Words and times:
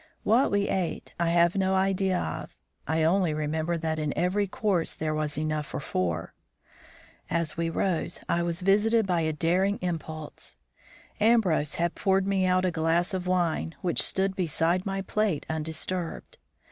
What 0.23 0.49
we 0.49 0.67
ate 0.67 1.13
I 1.19 1.29
have 1.29 1.55
no 1.55 1.75
idea 1.75 2.17
of. 2.19 2.55
I 2.87 3.03
only 3.03 3.35
remember 3.35 3.77
that 3.77 3.99
in 3.99 4.17
every 4.17 4.47
course 4.47 4.95
there 4.95 5.13
was 5.13 5.37
enough 5.37 5.67
for 5.67 5.79
four. 5.79 6.33
As 7.29 7.55
we 7.55 7.69
rose, 7.69 8.19
I 8.27 8.41
was 8.41 8.61
visited 8.61 9.05
by 9.05 9.21
a 9.21 9.31
daring 9.31 9.77
impulse. 9.83 10.55
Ambrose 11.19 11.75
had 11.75 11.93
poured 11.93 12.25
me 12.25 12.47
out 12.47 12.65
a 12.65 12.71
glass 12.71 13.13
of 13.13 13.27
wine, 13.27 13.75
which 13.83 14.01
stood 14.01 14.35
beside 14.35 14.87
my 14.87 15.03
plate 15.03 15.45
undisturbed. 15.47 16.39